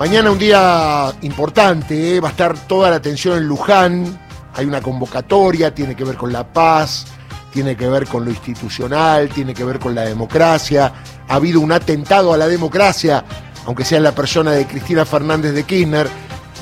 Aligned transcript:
Mañana 0.00 0.30
un 0.30 0.38
día 0.38 1.12
importante, 1.20 2.16
¿eh? 2.16 2.20
va 2.20 2.28
a 2.28 2.30
estar 2.30 2.58
toda 2.66 2.88
la 2.88 2.96
atención 2.96 3.36
en 3.36 3.46
Luján, 3.46 4.18
hay 4.54 4.64
una 4.64 4.80
convocatoria, 4.80 5.74
tiene 5.74 5.94
que 5.94 6.04
ver 6.04 6.16
con 6.16 6.32
la 6.32 6.50
paz, 6.50 7.04
tiene 7.52 7.76
que 7.76 7.86
ver 7.86 8.06
con 8.06 8.24
lo 8.24 8.30
institucional, 8.30 9.28
tiene 9.28 9.52
que 9.52 9.62
ver 9.62 9.78
con 9.78 9.94
la 9.94 10.06
democracia, 10.06 10.90
ha 11.28 11.34
habido 11.34 11.60
un 11.60 11.70
atentado 11.70 12.32
a 12.32 12.38
la 12.38 12.48
democracia, 12.48 13.22
aunque 13.66 13.84
sea 13.84 13.98
en 13.98 14.04
la 14.04 14.14
persona 14.14 14.52
de 14.52 14.66
Cristina 14.66 15.04
Fernández 15.04 15.52
de 15.52 15.64
Kirchner, 15.64 16.08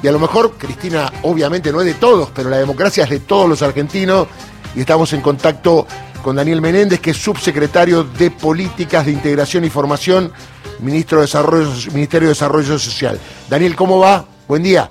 y 0.00 0.06
a 0.06 0.12
lo 0.12 0.20
mejor 0.20 0.52
Cristina 0.56 1.12
obviamente 1.22 1.72
no 1.72 1.80
es 1.80 1.86
de 1.86 1.94
todos, 1.94 2.30
pero 2.32 2.48
la 2.48 2.58
democracia 2.58 3.02
es 3.02 3.10
de 3.10 3.18
todos 3.18 3.48
los 3.48 3.62
argentinos, 3.62 4.28
y 4.76 4.80
estamos 4.82 5.12
en 5.12 5.22
contacto 5.22 5.88
con 6.24 6.36
Daniel 6.36 6.62
Menéndez, 6.62 7.00
que 7.00 7.10
es 7.10 7.18
subsecretario 7.18 8.02
de 8.02 8.30
Políticas 8.30 9.04
de 9.04 9.12
Integración 9.12 9.62
y 9.66 9.68
Formación 9.68 10.32
ministro 10.80 11.18
de 11.18 11.24
Desarrollo, 11.24 11.70
Ministerio 11.92 12.28
de 12.28 12.30
Desarrollo 12.30 12.78
Social. 12.78 13.20
Daniel, 13.48 13.76
¿cómo 13.76 13.98
va? 13.98 14.24
Buen 14.48 14.62
día. 14.62 14.90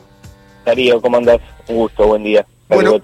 Darío, 0.64 1.02
¿cómo 1.02 1.18
andás? 1.18 1.40
Un 1.68 1.78
gusto, 1.78 2.08
buen 2.08 2.24
día. 2.24 2.46
Bueno, 2.70 3.02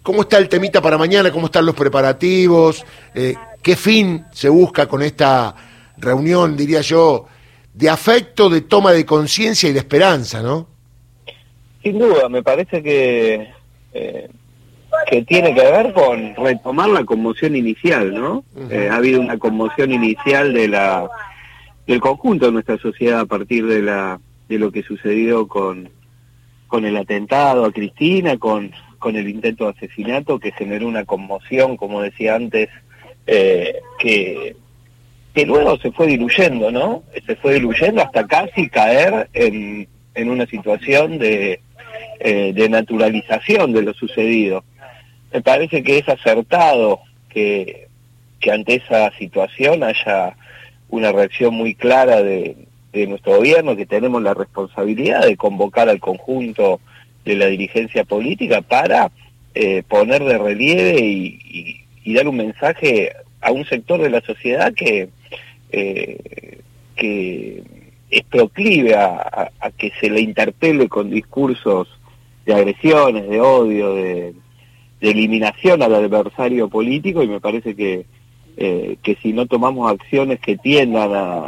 ¿cómo 0.00 0.22
está 0.22 0.38
el 0.38 0.48
temita 0.48 0.80
para 0.80 0.96
mañana? 0.96 1.32
¿Cómo 1.32 1.46
están 1.46 1.66
los 1.66 1.74
preparativos? 1.74 2.84
Eh, 3.12 3.34
¿Qué 3.60 3.74
fin 3.74 4.24
se 4.30 4.48
busca 4.48 4.86
con 4.86 5.02
esta 5.02 5.52
reunión, 5.98 6.56
diría 6.56 6.82
yo, 6.82 7.26
de 7.74 7.90
afecto, 7.90 8.48
de 8.48 8.60
toma 8.60 8.92
de 8.92 9.04
conciencia 9.04 9.68
y 9.68 9.72
de 9.72 9.80
esperanza, 9.80 10.40
no? 10.40 10.68
Sin 11.82 11.98
duda, 11.98 12.28
me 12.28 12.44
parece 12.44 12.80
que, 12.80 13.48
eh, 13.92 14.28
que 15.08 15.22
tiene 15.22 15.54
que 15.54 15.62
ver 15.62 15.92
con 15.92 16.34
retomar 16.36 16.88
la 16.88 17.04
conmoción 17.04 17.56
inicial, 17.56 18.14
¿no? 18.14 18.44
Eh, 18.70 18.88
ha 18.90 18.96
habido 18.96 19.20
una 19.20 19.38
conmoción 19.38 19.92
inicial 19.92 20.52
de 20.52 20.68
la 20.68 21.08
del 21.86 22.00
conjunto 22.00 22.46
de 22.46 22.52
nuestra 22.52 22.78
sociedad 22.78 23.20
a 23.20 23.26
partir 23.26 23.66
de 23.66 23.82
la 23.82 24.20
de 24.48 24.58
lo 24.58 24.72
que 24.72 24.82
sucedió 24.82 25.46
con 25.46 25.88
con 26.66 26.84
el 26.84 26.96
atentado 26.96 27.64
a 27.64 27.72
Cristina, 27.72 28.36
con 28.38 28.72
con 28.98 29.16
el 29.16 29.28
intento 29.28 29.64
de 29.64 29.70
asesinato 29.70 30.38
que 30.38 30.52
generó 30.52 30.88
una 30.88 31.04
conmoción, 31.04 31.76
como 31.76 32.00
decía 32.02 32.34
antes, 32.34 32.68
eh, 33.26 33.80
que 33.98 34.56
que 35.34 35.44
luego 35.44 35.76
se 35.76 35.92
fue 35.92 36.06
diluyendo, 36.06 36.70
¿no? 36.70 37.02
Se 37.26 37.36
fue 37.36 37.54
diluyendo 37.54 38.00
hasta 38.00 38.26
casi 38.26 38.70
caer 38.70 39.28
en, 39.34 39.86
en 40.14 40.30
una 40.30 40.46
situación 40.46 41.18
de, 41.18 41.60
eh, 42.20 42.52
de 42.54 42.68
naturalización 42.70 43.74
de 43.74 43.82
lo 43.82 43.92
sucedido. 43.92 44.64
Me 45.32 45.42
parece 45.42 45.82
que 45.82 45.98
es 45.98 46.08
acertado 46.08 47.00
que, 47.28 47.88
ante 48.50 48.76
esa 48.76 49.10
situación 49.18 49.82
haya 49.82 50.36
una 50.88 51.10
reacción 51.10 51.54
muy 51.54 51.74
clara 51.74 52.22
de, 52.22 52.56
nuestro 53.08 53.36
gobierno, 53.36 53.76
que 53.76 53.84
tenemos 53.84 54.22
la 54.22 54.32
responsabilidad 54.32 55.26
de 55.26 55.36
convocar 55.36 55.90
al 55.90 56.00
conjunto 56.00 56.80
de 57.26 57.34
la 57.34 57.44
dirigencia 57.44 58.04
política 58.04 58.62
para 58.62 59.10
eh, 59.54 59.82
poner 59.86 60.24
de 60.24 60.38
relieve 60.38 60.98
y, 61.00 62.14
dar 62.14 62.26
un 62.26 62.36
mensaje 62.36 63.12
a 63.42 63.52
un 63.52 63.66
sector 63.66 64.00
de 64.00 64.08
la 64.08 64.22
sociedad 64.22 64.72
que, 64.72 65.10
eh, 65.72 66.60
que 66.94 67.62
es 68.10 68.22
proclive 68.24 68.94
a, 68.94 69.50
que 69.76 69.92
se 70.00 70.08
le 70.08 70.20
interpele 70.20 70.88
con 70.88 71.10
discursos 71.10 71.88
de 72.46 72.54
agresiones, 72.54 73.28
de 73.28 73.40
odio, 73.40 73.94
de 73.94 74.34
eliminación 75.00 75.82
al 75.82 75.94
adversario 75.94 76.68
político 76.68 77.22
y 77.22 77.28
me 77.28 77.40
parece 77.40 77.74
que 77.74 78.06
eh, 78.58 78.96
que 79.02 79.16
si 79.16 79.34
no 79.34 79.44
tomamos 79.44 79.92
acciones 79.92 80.40
que 80.40 80.56
tiendan 80.56 81.14
a, 81.14 81.46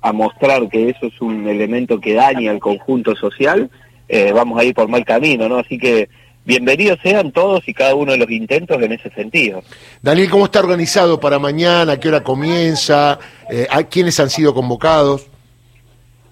a, 0.00 0.12
mostrar 0.12 0.68
que 0.68 0.90
eso 0.90 1.06
es 1.06 1.20
un 1.20 1.48
elemento 1.48 2.00
que 2.00 2.14
daña 2.14 2.52
al 2.52 2.60
conjunto 2.60 3.16
social, 3.16 3.68
eh, 4.08 4.30
vamos 4.32 4.60
a 4.60 4.62
ir 4.62 4.72
por 4.72 4.86
mal 4.86 5.04
camino, 5.04 5.48
¿no? 5.48 5.58
Así 5.58 5.76
que 5.76 6.08
bienvenidos 6.44 7.00
sean 7.02 7.32
todos 7.32 7.68
y 7.68 7.74
cada 7.74 7.96
uno 7.96 8.12
de 8.12 8.18
los 8.18 8.30
intentos 8.30 8.80
en 8.80 8.92
ese 8.92 9.10
sentido. 9.10 9.64
Daniel, 10.00 10.30
¿cómo 10.30 10.44
está 10.44 10.60
organizado 10.60 11.18
para 11.18 11.40
mañana? 11.40 11.94
¿A 11.94 11.98
qué 11.98 12.10
hora 12.10 12.22
comienza? 12.22 13.18
Eh, 13.50 13.66
¿A 13.68 13.82
quiénes 13.82 14.20
han 14.20 14.30
sido 14.30 14.54
convocados? 14.54 15.26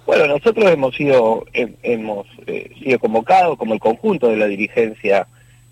Bueno, 0.07 0.29
nosotros 0.29 0.71
hemos 0.71 0.95
sido 0.95 1.45
hemos 1.83 2.29
sido 2.79 2.99
convocados 3.01 3.59
como 3.59 3.75
el 3.75 3.81
conjunto 3.81 4.29
de 4.29 4.37
la 4.37 4.47
dirigencia 4.47 5.27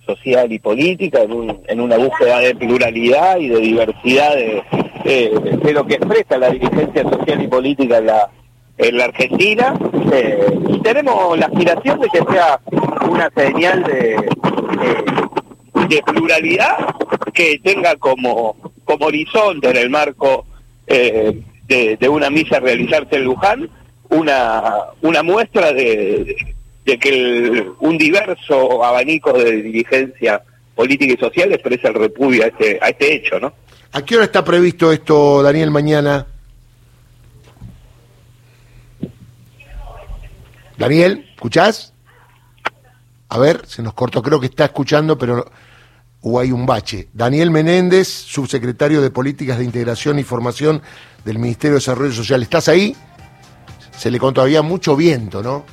social 0.07 0.53
y 0.53 0.59
política 0.59 1.21
en, 1.23 1.81
una 1.81 1.97
búsqueda 1.97 2.41
de 2.41 2.55
pluralidad 2.55 3.39
y 3.39 3.49
de 3.49 3.61
diversidad 3.61 4.35
de, 4.35 5.73
lo 5.73 5.87
que 5.87 5.95
expresa 5.95 6.39
la 6.39 6.51
dirigencia 6.51 7.03
social 7.05 7.43
y 7.43 7.49
política 7.49 7.99
en 7.99 8.07
la, 8.07 8.31
en 8.79 8.97
la 8.97 9.05
Argentina. 9.05 9.75
Eh, 10.13 10.47
tenemos 10.83 11.39
la 11.39 11.47
aspiración 11.47 12.01
de 12.01 12.09
que 12.09 12.33
sea 12.33 12.61
una 13.09 13.31
señal 13.35 13.83
de, 13.85 14.17
de, 15.89 16.03
pluralidad 16.03 16.95
que 17.33 17.59
tenga 17.63 17.97
como, 17.97 18.57
como 18.85 19.07
horizonte 19.07 19.71
en 19.71 19.77
el 19.77 19.91
marco 19.91 20.47
eh, 20.87 21.41
de, 21.69 22.09
una 22.09 22.29
misa 22.31 22.61
realizarse 22.61 23.17
en 23.17 23.25
Luján 23.25 23.71
una, 24.11 24.75
una 25.01 25.23
muestra 25.23 25.73
de 25.73 26.37
de 26.85 26.99
que 26.99 27.67
un 27.81 27.97
diverso 27.97 28.85
abanico 28.85 29.33
de 29.33 29.63
dirigencia 29.63 30.43
política 30.75 31.15
y 31.15 31.17
social 31.17 31.53
expresa 31.53 31.89
el 31.89 31.95
repudio 31.95 32.45
a 32.45 32.47
este, 32.49 32.79
a 32.81 32.89
este 32.89 33.15
hecho, 33.15 33.39
¿no? 33.39 33.53
¿A 33.93 34.03
qué 34.05 34.17
hora 34.17 34.25
está 34.25 34.45
previsto 34.45 34.91
esto, 34.91 35.43
Daniel, 35.43 35.71
mañana? 35.71 36.27
Daniel, 40.79 41.27
¿escuchás? 41.35 41.93
A 43.29 43.39
ver, 43.39 43.67
se 43.67 43.83
nos 43.83 43.95
cortó, 43.95 44.23
creo 44.23 44.41
que 44.41 44.47
está 44.47 44.65
escuchando, 44.65 45.17
pero 45.17 45.45
hubo 46.23 46.41
hay 46.41 46.53
un 46.53 46.67
bache. 46.67 47.09
Daniel 47.13 47.51
Menéndez, 47.51 48.09
subsecretario 48.09 49.03
de 49.03 49.11
Políticas 49.11 49.59
de 49.59 49.65
Integración 49.65 50.19
y 50.19 50.25
Formación 50.25 50.83
del 51.25 51.39
Ministerio 51.39 51.75
de 51.75 51.81
Desarrollo 51.81 52.13
Social. 52.13 52.43
¿Estás 52.43 52.69
ahí? 52.69 52.97
Se 53.97 54.11
le 54.11 54.19
contó, 54.19 54.41
había 54.41 54.63
mucho 54.63 54.97
viento, 54.97 55.43
¿no? 55.43 55.65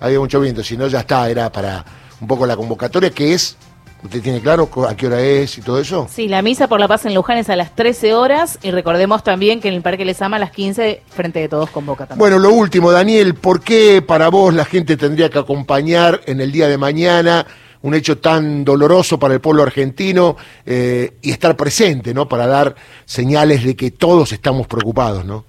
Había 0.00 0.18
mucho 0.18 0.40
viento, 0.40 0.64
si 0.64 0.76
no 0.76 0.88
ya 0.88 1.00
está, 1.00 1.30
era 1.30 1.52
para 1.52 1.84
un 2.20 2.26
poco 2.26 2.46
la 2.46 2.56
convocatoria, 2.56 3.10
que 3.10 3.34
es, 3.34 3.56
¿usted 4.02 4.22
tiene 4.22 4.40
claro 4.40 4.68
a 4.88 4.96
qué 4.96 5.06
hora 5.06 5.20
es 5.20 5.58
y 5.58 5.62
todo 5.62 5.78
eso? 5.78 6.08
Sí, 6.10 6.28
la 6.28 6.42
misa 6.42 6.68
por 6.68 6.80
la 6.80 6.88
paz 6.88 7.04
en 7.06 7.14
Luján 7.14 7.38
es 7.38 7.48
a 7.50 7.56
las 7.56 7.74
13 7.74 8.14
horas 8.14 8.58
y 8.62 8.70
recordemos 8.70 9.22
también 9.22 9.60
que 9.60 9.68
en 9.68 9.74
el 9.74 9.82
Parque 9.82 10.04
Les 10.04 10.20
Ama 10.22 10.36
a 10.36 10.40
las 10.40 10.50
15 10.50 11.02
frente 11.08 11.40
de 11.40 11.48
todos 11.48 11.70
convoca 11.70 12.06
también. 12.06 12.18
Bueno, 12.18 12.38
lo 12.38 12.50
último, 12.50 12.90
Daniel, 12.90 13.34
¿por 13.34 13.62
qué 13.62 14.02
para 14.02 14.28
vos 14.28 14.54
la 14.54 14.64
gente 14.64 14.96
tendría 14.96 15.28
que 15.28 15.38
acompañar 15.38 16.20
en 16.26 16.40
el 16.40 16.50
día 16.50 16.68
de 16.68 16.78
mañana? 16.78 17.46
un 17.82 17.94
hecho 17.94 18.18
tan 18.18 18.64
doloroso 18.64 19.18
para 19.18 19.34
el 19.34 19.40
pueblo 19.40 19.62
argentino 19.62 20.36
eh, 20.66 21.12
y 21.22 21.30
estar 21.30 21.56
presente, 21.56 22.12
¿no? 22.12 22.28
Para 22.28 22.46
dar 22.46 22.74
señales 23.06 23.64
de 23.64 23.74
que 23.74 23.90
todos 23.90 24.32
estamos 24.32 24.66
preocupados, 24.66 25.24
¿no? 25.24 25.46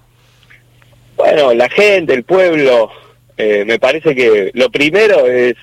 Bueno, 1.16 1.52
la 1.52 1.68
gente, 1.68 2.14
el 2.14 2.24
pueblo, 2.24 2.90
eh, 3.36 3.64
me 3.64 3.78
parece 3.78 4.14
que 4.14 4.50
lo 4.54 4.70
primero 4.70 5.26
es 5.26 5.54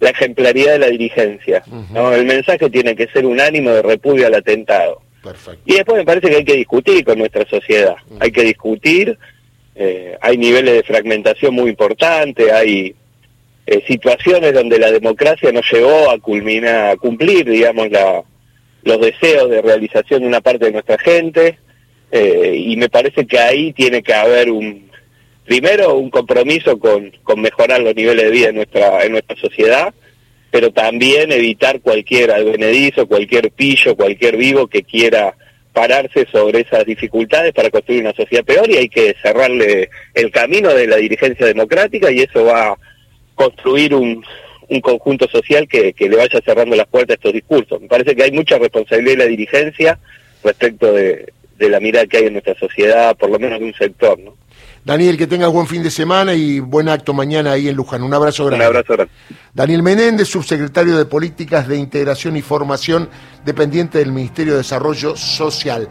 la 0.00 0.10
ejemplaridad 0.10 0.72
de 0.72 0.78
la 0.80 0.88
dirigencia. 0.88 1.62
¿no? 1.92 2.12
El 2.12 2.26
mensaje 2.26 2.68
tiene 2.70 2.96
que 2.96 3.06
ser 3.08 3.24
un 3.24 3.40
ánimo 3.40 3.70
de 3.70 3.82
repudio 3.82 4.26
al 4.26 4.34
atentado. 4.34 5.00
Y 5.64 5.74
después 5.74 5.96
me 5.96 6.04
parece 6.04 6.28
que 6.28 6.36
hay 6.36 6.44
que 6.44 6.56
discutir 6.56 7.04
con 7.04 7.18
nuestra 7.18 7.46
sociedad. 7.48 7.96
Hay 8.20 8.30
que 8.30 8.42
discutir, 8.42 9.16
eh, 9.74 10.18
hay 10.20 10.36
niveles 10.36 10.74
de 10.74 10.82
fragmentación 10.82 11.54
muy 11.54 11.70
importantes, 11.70 12.52
hay 12.52 12.94
eh, 13.66 13.82
situaciones 13.86 14.52
donde 14.52 14.78
la 14.78 14.90
democracia 14.90 15.50
no 15.50 15.62
llegó 15.72 16.10
a 16.10 16.18
culminar, 16.18 16.90
a 16.90 16.96
cumplir, 16.96 17.48
digamos, 17.48 17.90
la, 17.90 18.22
los 18.82 19.00
deseos 19.00 19.48
de 19.48 19.62
realización 19.62 20.20
de 20.20 20.28
una 20.28 20.42
parte 20.42 20.66
de 20.66 20.72
nuestra 20.72 20.98
gente. 20.98 21.58
y 22.12 22.76
me 22.76 22.88
parece 22.88 23.26
que 23.26 23.38
ahí 23.38 23.72
tiene 23.72 24.02
que 24.02 24.14
haber 24.14 24.48
un, 24.50 24.84
primero 25.44 25.94
un 25.94 26.10
compromiso 26.10 26.78
con, 26.78 27.10
con 27.22 27.40
mejorar 27.40 27.80
los 27.80 27.94
niveles 27.94 28.24
de 28.24 28.30
vida 28.30 28.48
en 28.48 28.56
nuestra, 28.56 29.04
en 29.04 29.12
nuestra 29.12 29.36
sociedad, 29.36 29.94
pero 30.50 30.70
también 30.72 31.32
evitar 31.32 31.80
cualquier 31.80 32.30
advenedizo, 32.30 33.06
cualquier 33.06 33.50
pillo, 33.50 33.96
cualquier 33.96 34.36
vivo 34.36 34.66
que 34.68 34.82
quiera 34.82 35.34
pararse 35.72 36.26
sobre 36.30 36.60
esas 36.60 36.84
dificultades 36.86 37.52
para 37.52 37.70
construir 37.70 38.02
una 38.02 38.14
sociedad 38.14 38.44
peor 38.44 38.70
y 38.70 38.76
hay 38.76 38.88
que 38.88 39.16
cerrarle 39.20 39.90
el 40.14 40.30
camino 40.30 40.72
de 40.72 40.86
la 40.86 40.96
dirigencia 40.96 41.46
democrática 41.46 42.12
y 42.12 42.20
eso 42.20 42.44
va 42.44 42.68
a 42.68 42.78
construir 43.34 43.92
un, 43.94 44.24
un 44.68 44.80
conjunto 44.80 45.28
social 45.28 45.66
que, 45.66 45.92
que 45.92 46.08
le 46.08 46.16
vaya 46.16 46.40
cerrando 46.44 46.76
las 46.76 46.86
puertas 46.86 47.14
a 47.14 47.18
estos 47.18 47.32
discursos. 47.32 47.80
Me 47.80 47.88
parece 47.88 48.14
que 48.14 48.22
hay 48.22 48.30
mucha 48.30 48.56
responsabilidad 48.56 49.16
de 49.16 49.24
la 49.24 49.30
dirigencia 49.30 49.98
respecto 50.44 50.92
de, 50.92 51.32
de 51.58 51.68
la 51.68 51.80
mirada 51.80 52.06
que 52.06 52.18
hay 52.18 52.26
en 52.26 52.34
nuestra 52.34 52.54
sociedad, 52.54 53.16
por 53.16 53.30
lo 53.30 53.38
menos 53.40 53.58
de 53.58 53.66
un 53.66 53.74
sector, 53.74 54.18
¿no? 54.18 54.36
Daniel, 54.84 55.16
que 55.16 55.26
tengas 55.26 55.50
buen 55.50 55.66
fin 55.66 55.82
de 55.82 55.90
semana 55.90 56.34
y 56.34 56.60
buen 56.60 56.90
acto 56.90 57.14
mañana 57.14 57.52
ahí 57.52 57.68
en 57.68 57.74
Luján. 57.74 58.02
Un 58.02 58.12
abrazo 58.12 58.44
grande. 58.44 58.66
Un 58.66 58.76
abrazo 58.76 58.92
grande. 58.92 59.12
Daniel 59.54 59.82
Menéndez, 59.82 60.28
subsecretario 60.28 60.98
de 60.98 61.06
Políticas 61.06 61.66
de 61.66 61.78
Integración 61.78 62.36
y 62.36 62.42
Formación, 62.42 63.08
dependiente 63.46 63.98
del 63.98 64.12
Ministerio 64.12 64.52
de 64.52 64.58
Desarrollo 64.58 65.16
Social. 65.16 65.88